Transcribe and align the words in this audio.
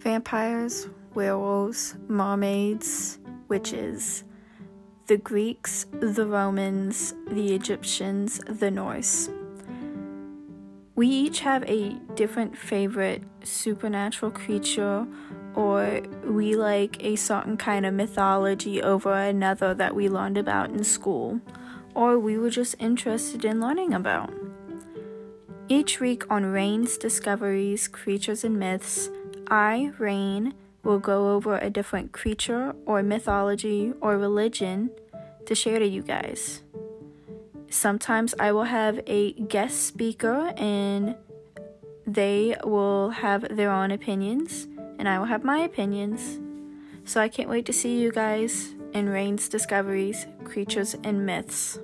vampires, 0.00 0.88
werewolves, 1.14 1.94
mermaids, 2.08 3.18
witches, 3.48 4.24
the 5.06 5.18
Greeks, 5.18 5.86
the 6.00 6.26
Romans, 6.26 7.14
the 7.28 7.54
Egyptians, 7.54 8.40
the 8.46 8.70
Norse. 8.70 9.28
We 10.94 11.08
each 11.08 11.40
have 11.40 11.64
a 11.64 11.94
different 12.14 12.56
favorite 12.56 13.22
supernatural 13.42 14.30
creature, 14.30 15.06
or 15.54 16.00
we 16.24 16.56
like 16.56 17.02
a 17.02 17.16
certain 17.16 17.56
kind 17.56 17.84
of 17.84 17.94
mythology 17.94 18.82
over 18.82 19.12
another 19.12 19.74
that 19.74 19.94
we 19.94 20.08
learned 20.08 20.38
about 20.38 20.70
in 20.70 20.84
school, 20.84 21.40
or 21.94 22.18
we 22.18 22.38
were 22.38 22.50
just 22.50 22.76
interested 22.78 23.44
in 23.44 23.60
learning 23.60 23.94
about. 23.94 24.32
Each 25.68 26.00
week 26.00 26.30
on 26.30 26.44
Rain's 26.46 26.96
Discoveries, 26.96 27.88
Creatures 27.88 28.44
and 28.44 28.58
Myths, 28.58 29.10
I, 29.50 29.92
Rain, 29.98 30.54
will 30.82 30.98
go 30.98 31.34
over 31.34 31.58
a 31.58 31.70
different 31.70 32.12
creature 32.12 32.74
or 32.86 33.02
mythology 33.02 33.92
or 34.00 34.16
religion 34.16 34.90
to 35.46 35.54
share 35.54 35.78
to 35.78 35.86
you 35.86 36.02
guys. 36.02 36.62
Sometimes 37.68 38.34
I 38.38 38.52
will 38.52 38.64
have 38.64 39.00
a 39.06 39.32
guest 39.32 39.86
speaker 39.86 40.52
and 40.56 41.16
they 42.06 42.56
will 42.64 43.10
have 43.10 43.56
their 43.56 43.70
own 43.70 43.90
opinions, 43.90 44.66
and 44.98 45.08
I 45.08 45.18
will 45.18 45.26
have 45.26 45.44
my 45.44 45.58
opinions. 45.58 46.40
So 47.04 47.20
I 47.20 47.28
can't 47.28 47.48
wait 47.48 47.66
to 47.66 47.72
see 47.72 48.00
you 48.00 48.10
guys 48.10 48.74
in 48.92 49.08
Rain's 49.08 49.48
Discoveries, 49.48 50.26
Creatures 50.44 50.96
and 51.04 51.24
Myths. 51.24 51.78